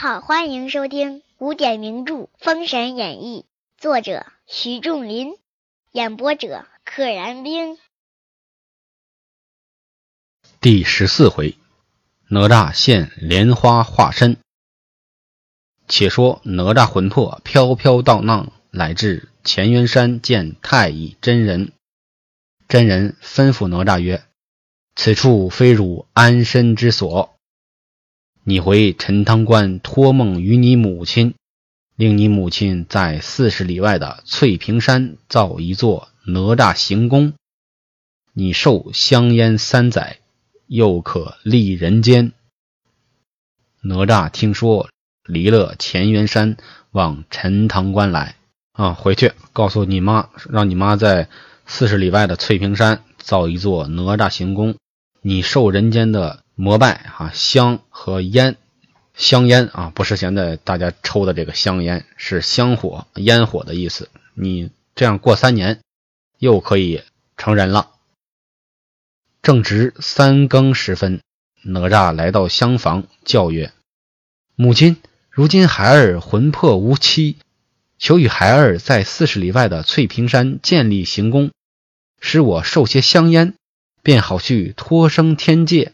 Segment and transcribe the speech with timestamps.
[0.00, 3.46] 好，欢迎收听古典名著《封神演义》，
[3.82, 5.36] 作者徐仲林，
[5.90, 7.76] 演播者可燃冰。
[10.60, 11.56] 第十四回，
[12.28, 14.36] 哪吒现莲花化身。
[15.88, 21.72] 且说哪吒魂魄飘飘荡荡，来至乾元山见太乙真人。
[22.68, 24.22] 真人吩咐哪吒曰
[24.94, 27.34] ：“此处非汝安身之所。”
[28.48, 31.34] 你回陈塘关托梦与你母亲，
[31.96, 37.34] 令你母亲在四十里外的翠屏山造一座哪吒行宫。
[38.32, 40.20] 你受香烟三载，
[40.66, 42.32] 又可立人间。
[43.82, 44.88] 哪吒听说，
[45.26, 46.56] 离了乾元山，
[46.90, 48.36] 往陈塘关来。
[48.72, 51.28] 啊，回去告诉你妈，让你妈在
[51.66, 54.74] 四十里外的翠屏山造一座哪吒行宫。
[55.20, 56.42] 你受人间的。
[56.60, 58.56] 膜拜哈香和烟，
[59.14, 64.08] 香烟啊，不是现在大家抽的这个香烟，是香火烟火的意思。
[64.34, 65.78] 你这样过三年，
[66.36, 67.04] 又可以
[67.36, 67.92] 成人了。
[69.40, 71.20] 正值三更时分，
[71.62, 73.72] 哪吒来到厢房，叫曰
[74.56, 74.96] ：“母亲，
[75.30, 77.36] 如今孩儿魂魄无期，
[77.98, 81.52] 求与孩儿在四十里外的翠屏山建立行宫，
[82.20, 83.54] 使我受些香烟，
[84.02, 85.92] 便好去托生天界。”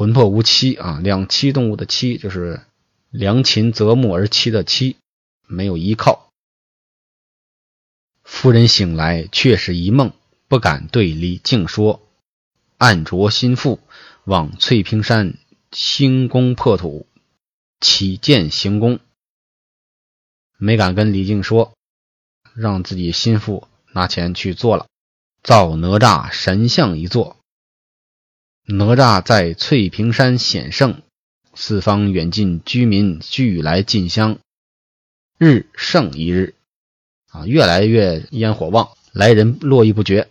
[0.00, 2.62] 魂魄无妻啊，两栖动物的栖就是
[3.10, 4.96] 良禽择木而栖的栖，
[5.46, 6.30] 没有依靠。
[8.24, 10.14] 夫人醒来却是一梦，
[10.48, 12.00] 不敢对李靖说，
[12.78, 13.78] 暗着心腹
[14.24, 15.34] 往翠屏山
[15.70, 17.06] 兴宫破土，
[17.78, 19.00] 起建行宫，
[20.56, 21.74] 没敢跟李靖说，
[22.54, 24.86] 让自己心腹拿钱去做了，
[25.42, 27.36] 造哪吒神像一座。
[28.66, 31.02] 哪吒在翠屏山显圣，
[31.54, 34.38] 四方远近居民俱来进香，
[35.38, 36.54] 日胜一日，
[37.30, 40.28] 啊，越来越烟火旺，来人络绎不绝。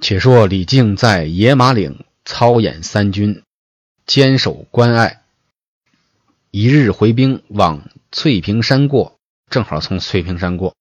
[0.00, 3.42] 且说李靖在野马岭操演三军，
[4.06, 5.22] 坚守关隘。
[6.50, 9.18] 一日回兵往翠屏山过，
[9.50, 10.74] 正好从翠屏山过，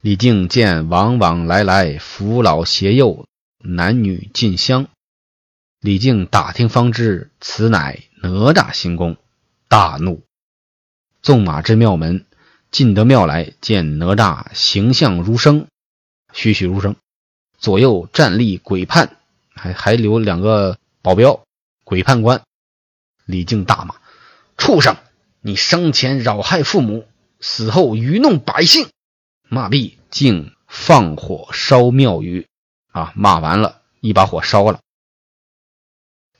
[0.00, 3.26] 李靖见往往来来扶老携幼。
[3.62, 4.88] 男女进香，
[5.80, 9.18] 李靖打听方知，此乃哪吒行宫，
[9.68, 10.22] 大怒，
[11.20, 12.24] 纵马至庙门，
[12.70, 15.66] 进得庙来，见哪吒形象如生，
[16.32, 16.96] 栩栩如生，
[17.58, 19.18] 左右站立鬼判，
[19.54, 21.44] 还还留两个保镖，
[21.84, 22.40] 鬼判官。
[23.26, 23.94] 李靖大骂
[24.56, 24.96] ：“畜生！
[25.42, 27.06] 你生前扰害父母，
[27.40, 28.88] 死后愚弄百姓。”
[29.50, 32.46] 骂毕，竟放火烧庙宇。
[32.90, 33.12] 啊！
[33.14, 34.80] 骂完了，一把火烧了。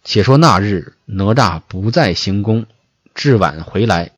[0.03, 2.67] 且说那日，哪吒不在行宫，
[3.15, 4.13] 至晚回来，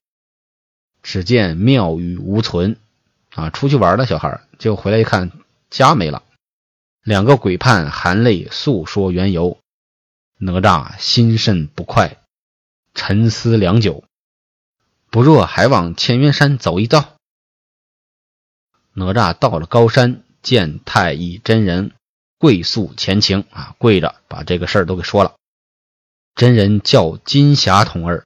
[1.02, 2.76] 只见庙宇无存。
[3.34, 5.32] 啊，出去玩的小孩就回来一看，
[5.70, 6.22] 家没了。
[7.02, 9.58] 两个鬼判含泪诉说缘由，
[10.38, 12.18] 哪吒心甚不快，
[12.94, 14.04] 沉思良久，
[15.10, 17.16] 不若还往乾元山走一遭。
[18.92, 21.92] 哪吒到了高山，见太乙真人。
[22.42, 25.36] 跪诉前情啊，跪着把这个事儿都给说了。
[26.34, 28.24] 真人叫金霞童儿，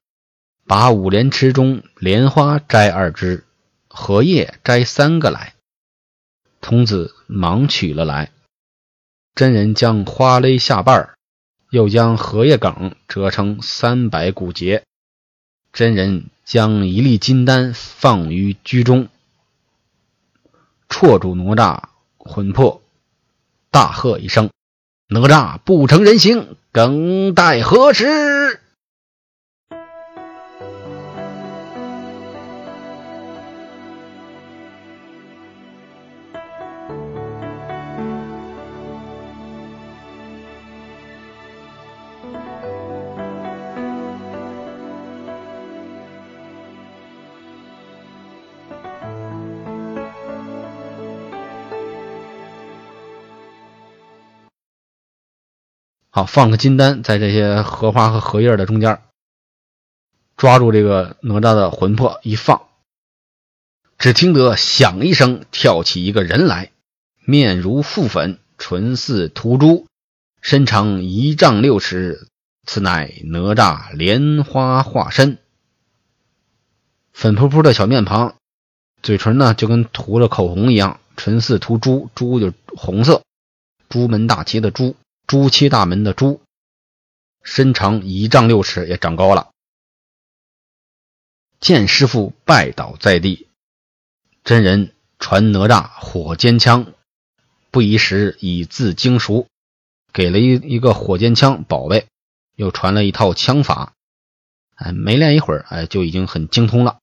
[0.64, 3.44] 把五莲池中莲花摘二枝，
[3.88, 5.52] 荷叶摘三个来。
[6.62, 8.32] 童子忙取了来。
[9.34, 11.10] 真人将花勒下瓣
[11.68, 14.82] 又将荷叶梗折成三百股节。
[15.74, 19.10] 真人将一粒金丹放于居中，
[20.88, 21.82] 绰住哪吒
[22.16, 22.80] 魂魄。
[23.76, 24.48] 大喝一声
[25.12, 28.58] ：“哪吒不成人形，更待何时？”
[56.16, 59.02] 好，放个金丹在这些荷花和荷叶的中间，
[60.38, 62.68] 抓住这个哪吒的魂魄一放，
[63.98, 66.72] 只听得响一声，跳起一个人来，
[67.26, 69.86] 面如覆粉，唇似涂朱，
[70.40, 72.28] 身长一丈六尺，
[72.64, 75.36] 此乃哪吒莲花化身。
[77.12, 78.36] 粉扑扑的小面庞，
[79.02, 83.20] 嘴唇呢就跟涂了口红一样，唇似涂朱，朱就红色，
[83.90, 84.96] 朱门大旗的朱。
[85.26, 86.40] 朱漆大门的朱，
[87.42, 89.50] 身长一丈六尺，也长高了
[91.58, 93.48] 见师傅拜倒在地。
[94.44, 96.92] 真人传哪吒火尖枪，
[97.72, 99.48] 不一时已自精熟，
[100.12, 102.06] 给了一一个火尖枪宝贝，
[102.54, 103.94] 又传了一套枪法。
[104.76, 107.00] 哎，没练一会儿，哎，就已经很精通了。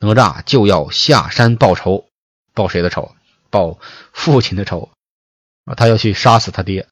[0.00, 2.08] 哪吒就要下山报仇，
[2.54, 3.14] 报谁的仇？
[3.50, 3.78] 报
[4.12, 4.90] 父亲的仇！
[5.76, 6.88] 他要去杀死他爹。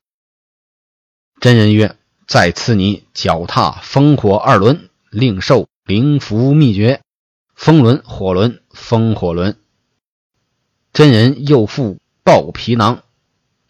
[1.42, 1.96] 真人曰
[2.28, 7.02] ：“再赐你脚踏风火二轮，另受灵符秘诀。”
[7.56, 9.58] 风轮、火轮、风火轮。
[10.92, 13.02] 真人又附抱皮囊，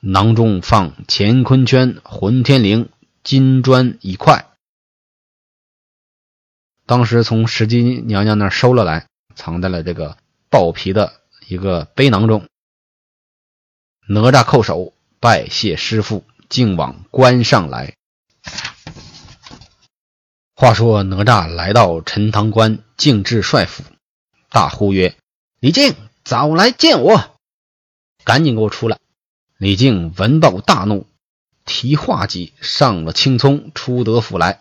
[0.01, 2.89] 囊中放乾坤圈、混天绫、
[3.25, 4.51] 金砖一块。
[6.85, 10.19] 当时从石矶娘娘那儿收了来，藏在了这个
[10.51, 12.47] 抱皮的一个背囊中。
[14.07, 16.23] 哪吒叩首拜谢师傅，
[16.53, 17.97] 竟往关上来。
[20.55, 23.85] 话说哪吒来到陈塘关敬至帅府，
[24.51, 25.17] 大呼曰
[25.61, 25.95] ：“李靖，
[26.25, 27.39] 早来见我！
[28.23, 28.99] 赶紧给我出来！”
[29.57, 31.07] 李靖闻报大怒，
[31.65, 34.61] 提画戟上了青葱，出得府来。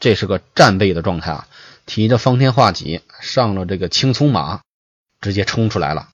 [0.00, 1.48] 这是个战备的状态啊！
[1.86, 4.62] 提着方天画戟上了这个青葱马，
[5.20, 6.08] 直接冲出来了。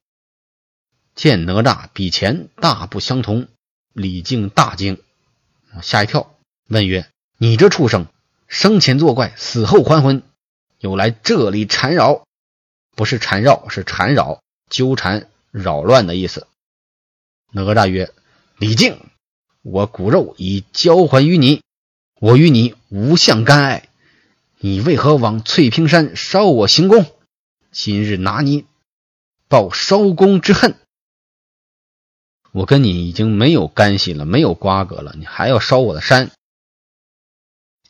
[1.14, 3.48] 见哪吒比前大不相同，
[3.92, 5.02] 李靖大惊，
[5.82, 6.34] 吓一跳，
[6.68, 7.08] 问曰
[7.38, 8.06] ：“你这畜生！”
[8.46, 10.22] 生前作怪，死后还魂，
[10.78, 12.26] 又来这里缠绕，
[12.96, 16.46] 不是缠绕，是缠绕、纠缠、扰乱的意思。
[17.52, 18.12] 哪吒曰
[18.58, 18.98] ：“李靖，
[19.62, 21.62] 我骨肉已交还于你，
[22.20, 23.88] 我与你无相干爱，
[24.58, 27.06] 你为何往翠屏山烧我行宫？
[27.70, 28.66] 今日拿你
[29.48, 30.76] 报烧宫之恨。
[32.52, 36.30] 我跟你已经没有干系了，没有瓜葛了，你还要烧我的山？”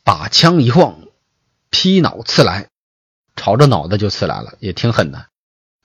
[0.03, 0.99] 把枪一晃，
[1.69, 2.69] 劈脑刺来，
[3.35, 5.27] 朝着脑袋就刺来了，也挺狠的。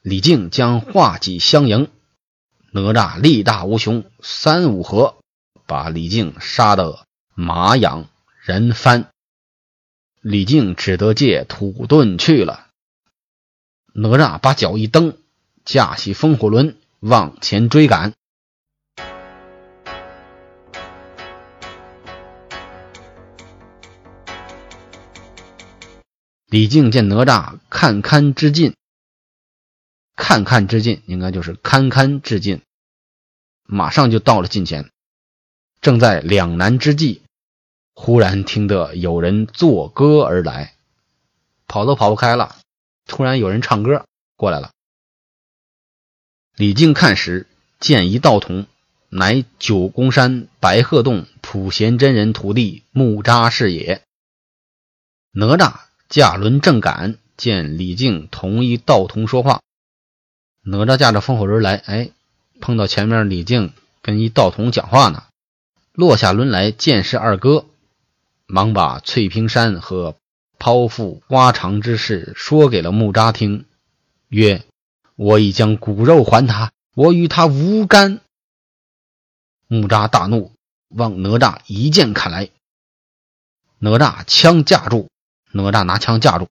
[0.03, 1.91] 李靖将画戟相迎，
[2.71, 5.17] 哪吒力大无穷，三五合
[5.67, 8.09] 把李靖杀得马仰
[8.41, 9.11] 人翻。
[10.21, 12.67] 李靖只得借土遁去了。
[13.93, 15.17] 哪吒把脚一蹬，
[15.65, 18.15] 驾起风火轮往前追赶。
[26.57, 28.75] 李靖见哪吒堪堪之近，
[30.15, 32.63] 堪堪之近应该就是堪堪之近，
[33.65, 34.91] 马上就到了近前。
[35.83, 37.21] 正在两难之际，
[37.93, 40.75] 忽然听得有人作歌而来，
[41.67, 42.57] 跑都跑不开了。
[43.05, 44.71] 突然有人唱歌过来了。
[46.55, 47.47] 李靖看时，
[47.81, 48.67] 见一道童，
[49.11, 54.03] 乃九宫山白鹤洞普贤真人徒弟木吒是也。
[55.33, 55.85] 哪吒。
[56.09, 59.61] 驾轮正赶，见李靖同一道童说话。
[60.63, 62.11] 哪吒驾着风火轮来，哎，
[62.61, 63.73] 碰到前面李靖
[64.03, 65.25] 跟一道童讲话呢。
[65.93, 67.67] 落下轮来，见是二哥，
[68.47, 70.17] 忙把翠屏山和
[70.59, 73.65] 剖腹挖肠之事说给了木吒听，
[74.29, 74.65] 曰
[75.17, 78.21] ：“我已将骨肉还他，我与他无干。”
[79.67, 80.53] 木吒大怒，
[80.89, 82.51] 望哪吒一剑砍来。
[83.79, 85.09] 哪吒枪架住。
[85.57, 86.49] 哪吒拿枪架住，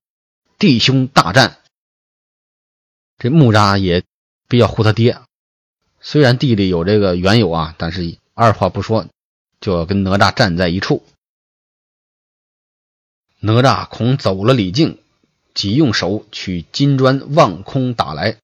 [0.57, 1.57] 弟兄大战。
[3.17, 4.03] 这木吒也
[4.47, 5.21] 比较护他爹，
[6.01, 9.07] 虽然地里有这个缘由啊，但是二话不说
[9.61, 11.03] 就要跟哪吒站在一处。
[13.39, 14.99] 哪吒恐走了李靖，
[15.53, 18.37] 即用手取金砖望空打来，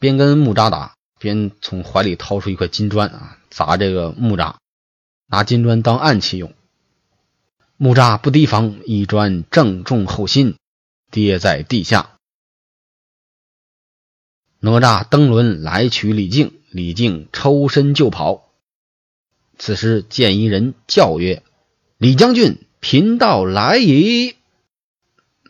[0.00, 4.56] 边跟木吒打，边从怀里掏出一块金砖啊，砸这个木吒，
[5.26, 6.52] 拿金砖当暗器用。
[7.78, 10.56] 木吒不提防，一砖正中后心，
[11.10, 12.16] 跌在地下。
[14.60, 18.50] 哪吒登轮来取李靖，李靖抽身就跑。
[19.58, 21.42] 此时见一人叫曰
[21.98, 24.36] ：“李将军，贫道来矣！”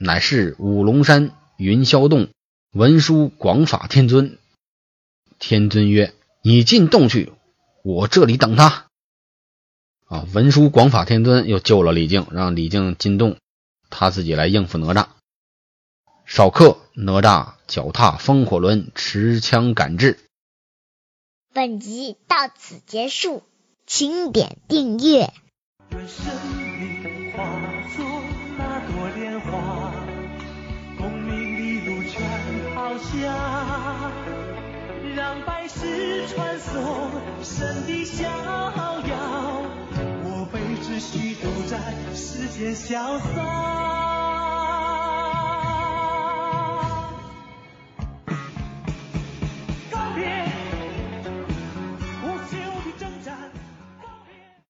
[0.01, 2.29] 乃是五龙山云霄洞
[2.73, 4.37] 文殊广法天尊。
[5.39, 7.33] 天尊曰：“你进洞去，
[7.85, 8.86] 我这里等他。”
[10.07, 10.25] 啊！
[10.35, 13.37] 文殊广法天尊又救了李靖，让李靖进洞，
[13.91, 15.07] 他自己来应付哪吒。
[16.25, 20.19] 少客，哪吒脚踏风火轮，持枪赶至。
[21.53, 23.43] 本集到此结束，
[23.87, 25.33] 请点订阅。
[25.91, 26.25] 愿生
[26.79, 27.43] 命化
[27.97, 28.05] 作
[28.59, 29.93] 那朵莲花，
[30.99, 34.13] 功名利禄全抛下，
[35.17, 37.11] 让百世传颂
[37.43, 38.25] 神的逍
[39.09, 39.56] 遥。
[40.53, 41.79] 被只需都在
[42.15, 44.06] 世间潇洒。